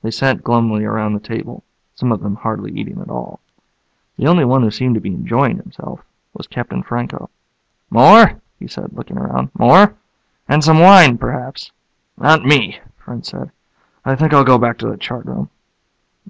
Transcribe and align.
They 0.00 0.10
sat 0.10 0.42
glumly 0.42 0.86
around 0.86 1.12
the 1.12 1.20
table, 1.20 1.62
some 1.94 2.10
of 2.10 2.22
them 2.22 2.36
hardly 2.36 2.72
eating 2.72 3.02
at 3.02 3.10
all. 3.10 3.38
The 4.16 4.26
only 4.26 4.46
one 4.46 4.62
who 4.62 4.70
seemed 4.70 4.94
to 4.94 5.00
be 5.02 5.12
enjoying 5.12 5.58
himself 5.58 6.02
was 6.32 6.46
Captain 6.46 6.82
Franco. 6.82 7.28
"More?" 7.90 8.40
he 8.58 8.66
said, 8.66 8.94
looking 8.94 9.18
around. 9.18 9.50
"More? 9.52 9.92
And 10.48 10.64
some 10.64 10.78
wine, 10.80 11.18
perhaps." 11.18 11.70
"Not 12.16 12.46
me," 12.46 12.80
French 12.96 13.26
said. 13.26 13.50
"I 14.06 14.16
think 14.16 14.32
I'll 14.32 14.42
go 14.42 14.56
back 14.56 14.78
to 14.78 14.88
the 14.88 14.96
chart 14.96 15.26
room." 15.26 15.50